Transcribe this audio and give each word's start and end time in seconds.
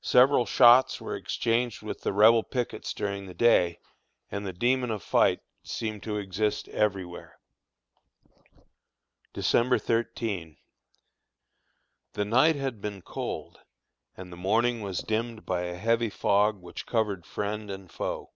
Several 0.00 0.46
shots 0.46 1.02
were 1.02 1.14
exchanged 1.14 1.82
with 1.82 2.00
the 2.00 2.14
Rebel 2.14 2.42
pickets 2.42 2.94
during 2.94 3.26
the 3.26 3.34
day, 3.34 3.78
and 4.30 4.46
the 4.46 4.54
demon 4.54 4.90
of 4.90 5.02
fight 5.02 5.40
seemed 5.64 6.02
to 6.04 6.16
exist 6.16 6.66
everywhere. 6.68 7.38
December 9.34 9.76
13. 9.78 10.56
The 12.14 12.24
night 12.24 12.56
had 12.56 12.80
been 12.80 13.02
cold, 13.02 13.60
and 14.16 14.32
the 14.32 14.36
morning 14.38 14.80
was 14.80 15.00
dimmed 15.00 15.44
by 15.44 15.64
a 15.64 15.76
heavy 15.76 16.08
fog 16.08 16.56
which 16.62 16.86
covered 16.86 17.26
friend 17.26 17.70
and 17.70 17.92
foe. 17.92 18.30